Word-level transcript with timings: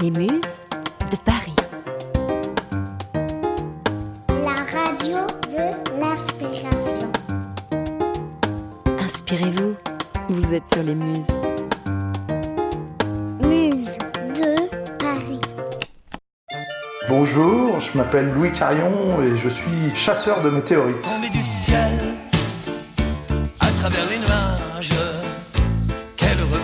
Les 0.00 0.10
Muses 0.12 0.28
de 1.10 1.16
Paris. 1.24 1.56
La 4.28 4.54
radio 4.70 5.26
de 5.50 5.98
l'inspiration. 5.98 7.10
Inspirez-vous, 9.00 9.74
vous 10.28 10.54
êtes 10.54 10.62
sur 10.72 10.84
les 10.84 10.94
Muses. 10.94 11.26
Muse 13.40 13.98
de 14.36 14.68
Paris. 14.98 15.40
Bonjour, 17.08 17.80
je 17.80 17.98
m'appelle 17.98 18.30
Louis 18.34 18.52
Carion 18.52 19.20
et 19.22 19.36
je 19.36 19.48
suis 19.48 19.96
chasseur 19.96 20.42
de 20.42 20.50
météorites. 20.50 21.02
Tombé 21.02 21.28
du 21.30 21.42
ciel 21.42 21.92
à 23.58 23.66
travers 23.80 24.06
les 24.10 24.18
nuages. 24.18 24.92
Quel 26.16 26.38
heureux 26.38 26.60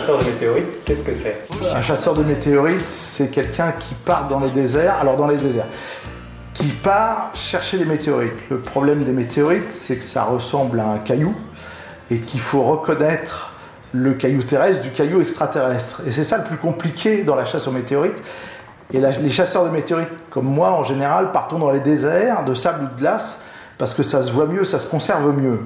Chasseur 0.00 0.18
de 0.18 0.24
météorites, 0.24 0.84
qu'est-ce 0.86 1.02
que 1.02 1.14
c'est? 1.14 1.46
Un 1.76 1.82
chasseur 1.82 2.14
de 2.14 2.22
météorites, 2.22 2.80
c'est 2.88 3.30
quelqu'un 3.30 3.72
qui 3.72 3.92
part 3.94 4.28
dans 4.28 4.40
les 4.40 4.48
déserts, 4.48 4.96
alors 4.98 5.18
dans 5.18 5.26
les 5.26 5.36
déserts, 5.36 5.66
qui 6.54 6.68
part 6.68 7.30
chercher 7.34 7.76
des 7.76 7.84
météorites. 7.84 8.32
Le 8.50 8.60
problème 8.60 9.04
des 9.04 9.12
météorites, 9.12 9.68
c'est 9.68 9.96
que 9.96 10.02
ça 10.02 10.24
ressemble 10.24 10.80
à 10.80 10.86
un 10.86 10.98
caillou 10.98 11.34
et 12.10 12.16
qu'il 12.20 12.40
faut 12.40 12.62
reconnaître 12.62 13.52
le 13.92 14.14
caillou 14.14 14.42
terrestre 14.42 14.80
du 14.80 14.90
caillou 14.90 15.20
extraterrestre. 15.20 16.00
Et 16.06 16.12
c'est 16.12 16.24
ça 16.24 16.38
le 16.38 16.44
plus 16.44 16.56
compliqué 16.56 17.22
dans 17.22 17.34
la 17.34 17.44
chasse 17.44 17.68
aux 17.68 17.72
météorites. 17.72 18.22
Et 18.94 19.00
les 19.00 19.30
chasseurs 19.30 19.66
de 19.66 19.70
météorites, 19.70 20.08
comme 20.30 20.46
moi 20.46 20.70
en 20.70 20.82
général, 20.82 21.30
partons 21.30 21.58
dans 21.58 21.70
les 21.70 21.80
déserts 21.80 22.46
de 22.46 22.54
sable 22.54 22.84
ou 22.84 22.94
de 22.94 23.00
glace 23.00 23.42
parce 23.76 23.92
que 23.92 24.02
ça 24.02 24.22
se 24.22 24.32
voit 24.32 24.46
mieux, 24.46 24.64
ça 24.64 24.78
se 24.78 24.86
conserve 24.88 25.38
mieux. 25.38 25.60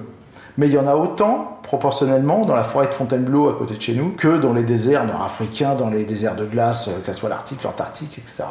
Mais 0.59 0.67
il 0.67 0.73
y 0.73 0.79
en 0.79 0.89
a 0.89 0.97
autant, 0.97 1.54
proportionnellement, 1.65 2.45
dans 2.45 2.55
la 2.55 2.63
forêt 2.63 2.87
de 2.87 2.95
Fontainebleau 2.95 3.49
à 3.49 3.55
côté 3.55 3.75
de 3.75 3.83
chez 3.83 3.95
nous, 3.95 4.11
que 4.11 4.39
dans 4.39 4.53
les 4.53 4.63
déserts 4.63 5.05
nord-africains, 5.05 5.75
dans 5.75 5.91
les 5.91 6.05
déserts 6.05 6.37
de 6.37 6.47
glace, 6.47 6.89
euh, 6.89 7.01
que 7.01 7.07
ce 7.07 7.13
soit 7.13 7.29
l'Arctique, 7.29 7.63
l'Antarctique, 7.65 8.19
etc. 8.19 8.45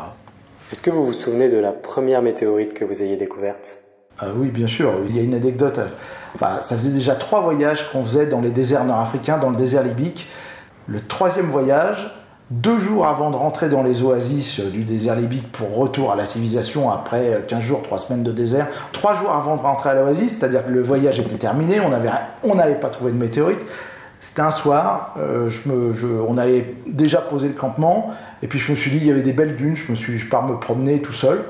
Est-ce 0.72 0.82
que 0.82 0.90
vous 0.90 1.06
vous 1.06 1.14
souvenez 1.14 1.50
de 1.50 1.58
la 1.58 1.72
première 1.72 2.22
météorite 2.22 2.74
que 2.74 2.84
vous 2.84 3.02
ayez 3.02 3.16
découverte? 3.16 3.78
Ah 4.20 4.28
oui, 4.36 4.50
bien 4.50 4.68
sûr. 4.68 4.94
Il 5.08 5.16
y 5.16 5.20
a 5.20 5.24
une 5.24 5.34
anecdote. 5.34 5.80
Enfin, 6.36 6.62
ça 6.62 6.76
faisait 6.76 6.92
déjà 6.92 7.16
trois 7.16 7.42
voyages 7.42 7.90
qu'on 7.92 8.04
faisait 8.04 8.26
dans 8.26 8.42
les 8.42 8.50
déserts 8.50 8.84
nord-africains, 8.84 9.38
dans 9.38 9.50
le 9.50 9.56
désert 9.56 9.84
libique. 9.84 10.28
Le 10.88 11.00
troisième 11.00 11.48
voyage, 11.48 12.12
deux 12.52 12.78
jours 12.78 13.08
avant 13.08 13.30
de 13.32 13.36
rentrer 13.36 13.70
dans 13.70 13.84
les 13.84 14.04
oasis 14.04 14.60
euh, 14.60 14.70
du 14.70 14.84
désert 14.84 15.16
libique 15.16 15.52
pour 15.52 15.76
retour 15.76 16.12
à 16.12 16.16
la 16.16 16.26
civilisation 16.26 16.92
après 16.92 17.34
euh, 17.34 17.40
15 17.48 17.62
jours, 17.64 17.82
3 17.84 17.98
semaines 17.98 18.24
de 18.24 18.32
désert, 18.32 18.68
trois 18.92 19.14
jours 19.14 19.32
avant 19.32 19.56
de 19.56 19.62
rentrer 19.62 19.90
à 19.92 19.94
l'oasis, 19.96 20.38
c'est-à-dire 20.38 20.66
que 20.66 20.72
le 20.72 20.82
voyage 20.82 21.20
était 21.20 21.36
terminé, 21.38 21.80
on 21.80 21.90
n'avait 21.90 22.10
on 22.44 22.56
n'avait 22.56 22.76
pas 22.76 22.90
trouvé 22.90 23.12
de 23.12 23.18
météorite. 23.18 23.60
C'était 24.20 24.42
un 24.42 24.52
soir, 24.52 25.16
euh, 25.20 25.50
je 25.50 25.68
me, 25.68 25.94
je- 25.94 26.08
on 26.08 26.38
avait 26.38 26.76
déjà 26.88 27.20
posé 27.20 27.48
le 27.50 27.54
campement, 27.56 28.12
et 28.42 28.48
puis 28.48 28.58
je 28.60 28.72
me 28.72 28.78
suis 28.78 28.90
dit, 28.90 28.98
il 28.98 29.06
y 29.06 29.12
avait 29.12 29.22
des 29.22 29.34
belles 29.34 29.56
dunes, 29.58 29.76
je 29.76 29.92
me 29.92 29.96
suis, 29.98 30.18
je 30.18 30.30
pars 30.30 30.48
me 30.48 30.58
promener 30.58 31.02
tout 31.02 31.12
seul, 31.12 31.44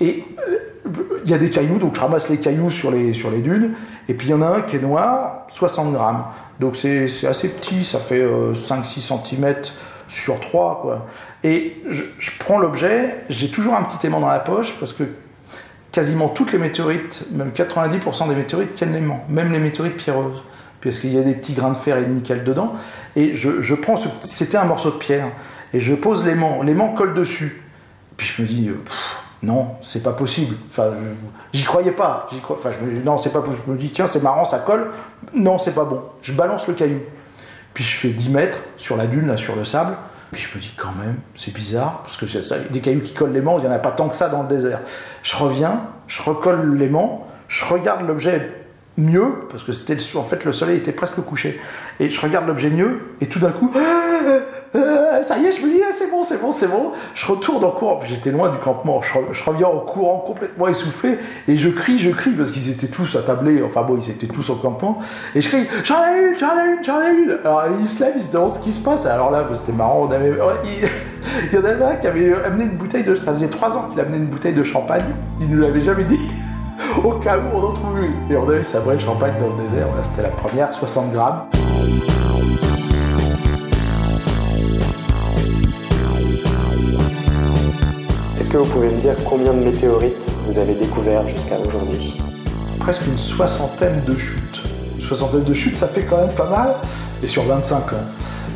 et 0.00 0.24
euh, 0.48 0.90
il 1.24 1.30
y 1.30 1.34
a 1.34 1.38
des 1.38 1.50
cailloux, 1.50 1.78
donc 1.78 1.94
je 1.96 2.00
ramasse 2.00 2.28
les 2.30 2.38
cailloux 2.38 2.70
sur 2.70 2.90
les, 2.90 3.12
sur 3.12 3.30
les 3.30 3.40
dunes, 3.40 3.72
et 4.08 4.14
puis 4.14 4.28
il 4.28 4.30
y 4.30 4.34
en 4.34 4.40
a 4.42 4.46
un 4.46 4.60
qui 4.62 4.76
est 4.76 4.80
noir, 4.80 5.46
60 5.48 5.92
grammes. 5.92 6.24
Donc 6.60 6.76
c'est 6.76 7.06
assez 7.26 7.48
petit, 7.48 7.84
ça 7.84 7.98
fait 7.98 8.22
5-6 8.54 9.00
cm 9.00 9.54
sur 10.08 10.40
3, 10.40 10.80
quoi. 10.82 11.06
Et 11.42 11.82
je, 11.88 12.02
prends 12.38 12.58
l'objet, 12.58 13.24
j'ai 13.28 13.50
toujours 13.50 13.74
un 13.74 13.82
petit 13.82 14.06
aimant 14.06 14.20
dans 14.20 14.28
la 14.28 14.38
poche, 14.38 14.74
parce 14.78 14.92
que 14.92 15.04
quasiment 15.92 16.28
toutes 16.28 16.52
les 16.52 16.58
météorites, 16.58 17.26
même 17.32 17.50
90% 17.50 18.28
des 18.28 18.34
météorites 18.34 18.74
tiennent 18.74 18.92
l'aimant, 18.92 19.24
même 19.28 19.52
les 19.52 19.58
météorites 19.58 19.96
pierreuses, 19.96 20.42
parce 20.82 20.98
qu'il 20.98 21.14
y 21.14 21.18
a 21.18 21.22
des 21.22 21.34
petits 21.34 21.54
grains 21.54 21.70
de 21.70 21.76
fer 21.76 21.96
et 21.98 22.04
de 22.04 22.10
nickel 22.10 22.44
dedans. 22.44 22.74
Et 23.16 23.34
je, 23.34 23.74
prends 23.74 23.96
ce, 23.96 24.08
c'était 24.20 24.56
un 24.56 24.64
morceau 24.64 24.90
de 24.90 24.96
pierre, 24.96 25.28
et 25.72 25.80
je 25.80 25.94
pose 25.94 26.24
l'aimant, 26.24 26.62
l'aimant 26.62 26.88
colle 26.94 27.14
dessus. 27.14 27.62
Puis 28.16 28.32
je 28.36 28.42
me 28.42 28.46
dis, 28.46 28.68
euh, 28.68 28.78
non, 29.42 29.76
c'est 29.82 30.02
pas 30.02 30.12
possible. 30.12 30.56
Enfin, 30.70 30.90
j'y 31.52 31.64
croyais 31.64 31.92
pas. 31.92 32.28
Enfin, 32.48 32.70
je 32.70 32.84
me 32.84 32.92
dis, 32.92 33.04
non, 33.04 33.16
c'est 33.18 33.32
pas 33.32 33.40
possible. 33.40 33.62
Je 33.66 33.72
me 33.72 33.76
dis, 33.76 33.90
tiens, 33.90 34.06
c'est 34.06 34.22
marrant, 34.22 34.44
ça 34.44 34.60
colle. 34.60 34.90
Non, 35.34 35.58
c'est 35.58 35.74
pas 35.74 35.84
bon. 35.84 36.02
Je 36.22 36.32
balance 36.32 36.66
le 36.66 36.74
caillou. 36.74 37.00
Puis 37.74 37.84
je 37.84 37.96
fais 37.96 38.08
10 38.08 38.30
mètres 38.30 38.58
sur 38.76 38.96
la 38.96 39.06
dune, 39.06 39.26
là, 39.26 39.36
sur 39.36 39.56
le 39.56 39.64
sable. 39.64 39.96
Puis 40.32 40.48
je 40.50 40.56
me 40.56 40.62
dis, 40.62 40.72
quand 40.76 40.92
même, 40.98 41.16
c'est 41.36 41.52
bizarre, 41.52 42.02
parce 42.02 42.16
que 42.16 42.26
ça, 42.26 42.58
des 42.58 42.80
cailloux 42.80 43.02
qui 43.02 43.14
collent 43.14 43.32
l'aimant, 43.32 43.58
il 43.58 43.62
n'y 43.62 43.68
en 43.68 43.72
a 43.72 43.78
pas 43.78 43.92
tant 43.92 44.08
que 44.08 44.16
ça 44.16 44.28
dans 44.28 44.42
le 44.42 44.48
désert. 44.48 44.80
Je 45.22 45.36
reviens, 45.36 45.82
je 46.06 46.22
recolle 46.22 46.76
l'aimant, 46.76 47.28
je 47.48 47.64
regarde 47.64 48.06
l'objet 48.06 48.50
mieux, 48.96 49.46
parce 49.50 49.62
que 49.62 49.72
c'était 49.72 49.96
en 50.16 50.22
fait 50.22 50.44
le 50.44 50.52
soleil 50.52 50.78
était 50.78 50.92
presque 50.92 51.20
couché, 51.20 51.60
et 52.00 52.08
je 52.08 52.20
regarde 52.20 52.46
l'objet 52.46 52.70
mieux, 52.70 53.00
et 53.20 53.26
tout 53.26 53.38
d'un 53.38 53.50
coup, 53.50 53.70
euh, 54.74 55.22
ça 55.22 55.38
y 55.38 55.46
est, 55.46 55.52
je 55.52 55.62
me 55.62 55.68
dis, 55.68 55.73
ah, 55.73 55.73
bon, 56.14 56.24
c'est 56.24 56.40
bon, 56.40 56.52
c'est 56.52 56.66
bon. 56.66 56.92
Je 57.14 57.26
retourne 57.26 57.64
en 57.64 57.70
courant, 57.70 58.00
j'étais 58.04 58.30
loin 58.30 58.50
du 58.50 58.58
campement, 58.58 59.00
je, 59.02 59.12
re- 59.12 59.32
je 59.32 59.44
reviens 59.44 59.66
en 59.68 59.80
courant 59.80 60.18
complètement 60.26 60.68
essoufflé, 60.68 61.18
et 61.48 61.56
je 61.56 61.68
crie, 61.68 61.98
je 61.98 62.10
crie, 62.10 62.30
parce 62.32 62.50
qu'ils 62.50 62.70
étaient 62.70 62.86
tous 62.86 63.16
attablés, 63.16 63.62
enfin 63.62 63.82
bon, 63.82 63.98
ils 64.00 64.10
étaient 64.10 64.26
tous 64.26 64.48
au 64.50 64.54
campement, 64.54 64.98
et 65.34 65.40
je 65.40 65.48
crie, 65.48 65.66
j'en 65.84 65.96
ai 66.04 66.30
une, 66.32 66.38
j'en 66.38 66.46
ai 66.56 66.76
une, 66.76 66.84
j'en 66.84 67.00
ai 67.00 67.14
une. 67.14 67.38
Alors 67.44 67.64
ils 67.80 67.88
se 67.88 68.02
lèvent, 68.02 68.14
ils 68.16 68.24
se 68.24 68.30
demandent 68.30 68.52
ce 68.54 68.60
qui 68.60 68.72
se 68.72 68.80
passe, 68.80 69.06
alors 69.06 69.30
là, 69.30 69.42
bah, 69.42 69.54
c'était 69.54 69.72
marrant, 69.72 70.06
on 70.08 70.12
avait, 70.12 70.32
il 71.52 71.54
y 71.58 71.60
en 71.60 71.64
avait 71.64 71.84
un 71.84 71.94
qui 71.96 72.06
avait 72.06 72.32
amené 72.44 72.64
une 72.64 72.76
bouteille 72.76 73.04
de, 73.04 73.16
ça 73.16 73.32
faisait 73.32 73.48
trois 73.48 73.76
ans 73.76 73.88
qu'il 73.90 74.00
amenait 74.00 74.18
une 74.18 74.26
bouteille 74.26 74.54
de 74.54 74.64
champagne, 74.64 75.04
il 75.40 75.48
ne 75.50 75.56
nous 75.56 75.62
l'avait 75.62 75.80
jamais 75.80 76.04
dit. 76.04 76.20
Au 77.04 77.12
cas 77.12 77.38
où 77.38 77.56
on 77.56 77.62
en 77.68 77.72
trouve 77.72 77.98
une. 77.98 78.32
Et 78.32 78.36
on 78.36 78.48
avait 78.48 78.64
sa 78.64 78.80
vraie 78.80 78.98
champagne 78.98 79.32
dans 79.40 79.46
le 79.46 79.68
désert. 79.68 79.86
Voilà, 79.88 80.02
c'était 80.02 80.22
la 80.22 80.28
première, 80.30 80.72
60 80.72 81.12
grammes. 81.12 81.42
Est-ce 88.38 88.50
que 88.50 88.56
vous 88.56 88.64
pouvez 88.66 88.88
me 88.90 88.98
dire 88.98 89.14
combien 89.28 89.52
de 89.52 89.60
météorites 89.62 90.32
vous 90.46 90.58
avez 90.58 90.74
découvert 90.74 91.26
jusqu'à 91.28 91.58
aujourd'hui 91.58 92.20
Presque 92.80 93.06
une 93.06 93.18
soixantaine 93.18 94.02
de 94.06 94.16
chutes. 94.16 94.62
Une 94.96 95.00
soixantaine 95.00 95.44
de 95.44 95.54
chutes, 95.54 95.76
ça 95.76 95.86
fait 95.88 96.02
quand 96.02 96.18
même 96.18 96.34
pas 96.34 96.48
mal. 96.48 96.74
Et 97.22 97.26
sur 97.26 97.44
25 97.44 97.92
ans. 97.92 97.96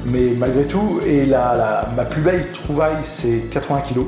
Mais 0.05 0.33
malgré 0.37 0.65
tout, 0.67 1.01
et 1.07 1.25
la, 1.27 1.55
la- 1.55 1.89
ma 1.97 2.05
plus 2.05 2.21
belle 2.23 2.51
trouvaille, 2.53 2.97
c'est 3.03 3.45
80 3.51 3.81
kilos. 3.83 4.07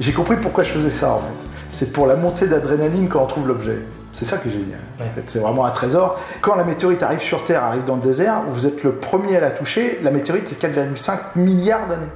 J'ai 0.00 0.12
compris 0.12 0.36
pourquoi 0.36 0.64
je 0.64 0.70
faisais 0.70 0.90
ça 0.90 1.12
en 1.12 1.18
fait. 1.18 1.24
C'est 1.70 1.92
pour 1.92 2.06
la 2.06 2.16
montée 2.16 2.46
d'adrénaline 2.46 3.08
quand 3.08 3.22
on 3.22 3.26
trouve 3.26 3.46
l'objet. 3.48 3.78
C'est 4.12 4.24
ça 4.24 4.36
qui 4.36 4.48
est 4.48 4.52
génial. 4.52 4.78
En 5.00 5.14
fait, 5.14 5.22
C'est 5.26 5.38
vraiment 5.40 5.64
un 5.64 5.70
trésor. 5.70 6.18
Quand 6.40 6.54
la 6.54 6.64
météorite 6.64 7.02
arrive 7.02 7.18
sur 7.20 7.44
Terre, 7.44 7.64
arrive 7.64 7.84
dans 7.84 7.96
le 7.96 8.02
désert, 8.02 8.42
vous 8.50 8.66
êtes 8.66 8.82
le 8.84 8.92
premier 8.92 9.36
à 9.36 9.40
la 9.40 9.50
toucher. 9.50 9.98
La 10.02 10.10
météorite, 10.12 10.48
c'est 10.48 10.60
4,5 10.60 11.18
milliards 11.36 11.86
d'années. 11.88 12.06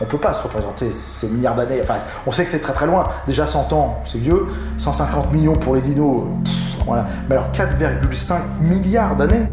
On 0.00 0.04
peut 0.04 0.18
pas 0.18 0.34
se 0.34 0.42
représenter 0.42 0.90
ces 0.90 1.28
milliards 1.28 1.54
d'années. 1.54 1.80
Enfin, 1.82 1.96
on 2.26 2.32
sait 2.32 2.44
que 2.44 2.50
c'est 2.50 2.60
très 2.60 2.72
très 2.72 2.86
loin. 2.86 3.08
Déjà 3.26 3.46
100 3.46 3.72
ans, 3.72 4.02
c'est 4.04 4.18
vieux. 4.18 4.46
150 4.78 5.32
millions 5.32 5.56
pour 5.56 5.74
les 5.74 5.80
dinos. 5.80 6.24
voilà. 6.86 7.06
Mais 7.28 7.36
alors 7.36 7.50
4,5 7.52 8.38
milliards 8.60 9.16
d'années. 9.16 9.48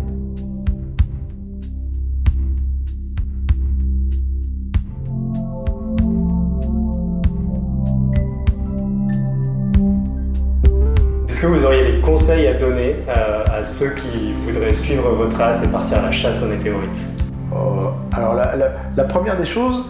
Est-ce 11.28 11.48
que 11.48 11.48
vous 11.48 11.66
auriez 11.66 11.92
des 11.92 12.00
conseils 12.02 12.46
à 12.46 12.54
donner 12.54 12.98
euh, 13.10 13.44
à 13.52 13.64
ceux 13.64 13.90
qui 13.90 14.32
voudraient 14.46 14.74
suivre 14.74 15.10
vos 15.10 15.26
traces 15.26 15.64
et 15.64 15.68
partir 15.68 15.98
à 15.98 16.04
la 16.04 16.12
chasse 16.12 16.40
aux 16.44 16.46
météorites? 16.46 17.21
Alors 18.14 18.34
la, 18.34 19.04
première 19.04 19.38
des 19.38 19.46
choses, 19.46 19.86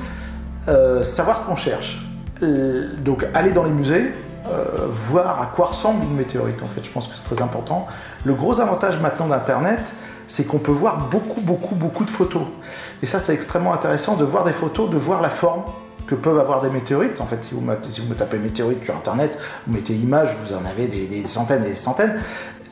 euh, 0.68 1.04
savoir 1.04 1.40
ce 1.40 1.44
qu'on 1.44 1.56
cherche. 1.56 2.00
Euh, 2.44 2.90
donc 2.98 3.26
aller 3.34 3.52
dans 3.52 3.64
les 3.64 3.72
musées, 3.72 4.12
euh, 4.48 4.88
voir 4.90 5.42
à 5.42 5.46
quoi 5.48 5.68
ressemble 5.68 6.04
une 6.04 6.16
météorite 6.16 6.64
en 6.64 6.68
fait, 6.68 6.84
je 6.84 6.90
pense 6.90 7.08
que 7.08 7.16
c'est 7.16 7.24
très 7.24 7.44
important. 7.44 7.88
Le 8.26 8.34
gros 8.34 8.60
avantage 8.60 9.00
maintenant 9.00 9.28
d'Internet, 9.28 9.94
c'est 10.28 10.44
qu'on 10.44 10.58
peut 10.58 10.72
voir 10.72 11.10
beaucoup, 11.10 11.42
beaucoup, 11.42 11.76
beaucoup 11.76 12.04
de 12.04 12.10
photos. 12.10 12.48
Et 13.04 13.06
ça 13.06 13.20
c'est 13.20 13.34
extrêmement 13.34 13.74
intéressant 13.74 14.16
de 14.16 14.26
voir 14.26 14.44
des 14.44 14.54
photos, 14.54 14.90
de 14.90 14.98
voir 14.98 15.22
la 15.22 15.30
forme 15.30 15.64
que 16.08 16.16
peuvent 16.16 16.40
avoir 16.40 16.62
des 16.62 16.70
météorites. 16.70 17.22
En 17.22 17.26
fait, 17.26 17.44
si 17.44 17.54
vous, 17.54 17.62
me 17.62 18.16
tapez 18.16 18.38
météorite 18.38 18.84
sur 18.84 18.96
Internet, 18.96 19.38
vous 19.68 19.74
mettez 19.74 19.94
images, 19.94 20.36
vous 20.44 20.54
en 20.54 20.66
avez 20.66 20.88
des 20.88 21.26
centaines 21.26 21.64
et 21.64 21.70
des 21.70 21.76
centaines. 21.76 22.20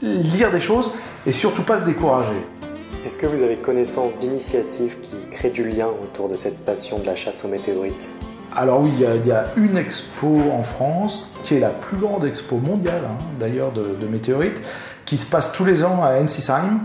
Lire 0.02 0.52
des 0.52 0.62
choses 0.62 0.92
et 1.26 1.32
surtout 1.32 1.62
pas 1.62 1.78
se 1.80 1.84
décourager. 1.84 2.46
Est-ce 3.06 3.18
que 3.18 3.26
vous 3.26 3.42
avez 3.44 3.56
connaissance 3.56 4.18
d'initiatives 4.18 5.00
qui 5.00 5.16
créent 5.30 5.50
du 5.50 5.64
lien 5.64 5.88
autour 6.04 6.28
de 6.28 6.36
cette 6.36 6.66
passion 6.66 7.00
de 7.00 7.06
la 7.06 7.16
chasse 7.16 7.46
aux 7.46 7.48
météorites? 7.48 8.12
Alors 8.56 8.82
oui, 8.82 8.90
il 9.00 9.28
y, 9.28 9.32
a, 9.32 9.46
une 9.56 9.78
expo 9.78 10.28
en 10.52 10.64
France, 10.64 11.32
qui 11.44 11.56
est 11.56 11.60
la 11.60 11.70
plus 11.70 11.98
grande 11.98 12.26
expo 12.26 12.58
mondiale, 12.58 13.02
hein, 13.06 13.24
d'ailleurs, 13.40 13.72
de, 13.72 14.06
météorites, 14.08 14.60
qui 15.06 15.18
se 15.18 15.26
passe 15.26 15.52
tous 15.54 15.64
les 15.66 15.84
ans 15.84 16.04
à 16.04 16.20
Ensisheim. 16.22 16.80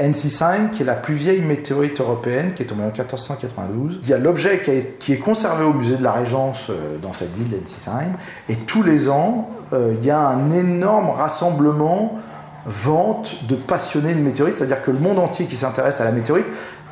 Ensisheim, 0.00 0.70
qui 0.70 0.82
est 0.82 0.86
la 0.86 0.94
plus 0.94 1.14
vieille 1.14 1.42
météorite 1.42 2.00
européenne, 2.00 2.54
qui 2.54 2.62
est 2.62 2.66
tombée 2.66 2.84
en 2.84 2.86
1492. 2.86 3.98
Il 4.02 4.08
y 4.08 4.14
a 4.14 4.18
l'objet 4.18 4.62
qui, 4.62 4.70
est- 4.70 4.98
qui 4.98 5.12
est 5.12 5.18
conservé 5.18 5.64
au 5.64 5.74
musée 5.74 5.96
de 5.96 6.02
la 6.02 6.12
Régence 6.12 6.68
euh, 6.70 6.96
dans 7.02 7.12
cette 7.12 7.34
ville 7.34 7.50
d'Ensisheim. 7.50 8.12
Et 8.48 8.56
tous 8.56 8.82
les 8.82 9.10
ans, 9.10 9.50
euh, 9.74 9.94
il 10.00 10.06
y 10.06 10.10
a 10.10 10.18
un 10.18 10.50
énorme 10.50 11.10
rassemblement 11.10 12.16
vente 12.66 13.44
de 13.44 13.56
passionnés 13.56 14.14
de 14.14 14.20
météorites, 14.20 14.56
c'est-à-dire 14.56 14.82
que 14.82 14.90
le 14.90 14.98
monde 14.98 15.18
entier 15.18 15.46
qui 15.46 15.56
s'intéresse 15.56 16.00
à 16.00 16.04
la 16.04 16.12
météorite 16.12 16.46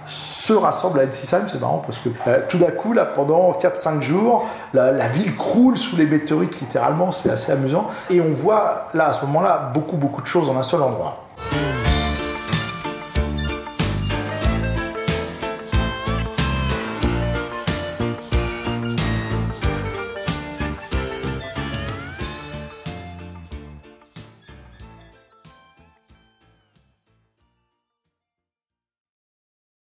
se 0.06 0.52
rassemble 0.52 1.00
à 1.00 1.04
Ensisheim, 1.04 1.46
c'est 1.48 1.60
marrant 1.60 1.82
parce 1.84 1.98
que 1.98 2.08
euh, 2.26 2.40
tout 2.48 2.58
d'un 2.58 2.70
coup, 2.70 2.92
là, 2.92 3.04
pendant 3.04 3.52
4-5 3.52 4.00
jours, 4.00 4.48
la, 4.72 5.06
ville 5.08 5.36
croule 5.36 5.76
sous 5.76 5.96
les 5.96 6.06
météorites 6.06 6.60
littéralement, 6.60 7.12
c'est 7.12 7.30
assez 7.30 7.52
amusant. 7.52 7.86
Et 8.08 8.20
on 8.20 8.32
voit 8.32 8.88
là, 8.94 9.08
à 9.08 9.12
ce 9.12 9.24
moment-là, 9.26 9.70
beaucoup, 9.72 9.96
beaucoup 9.96 10.22
de 10.22 10.26
choses 10.26 10.48
en 10.48 10.56
un 10.56 10.62
seul 10.62 10.82
endroit. 10.82 11.24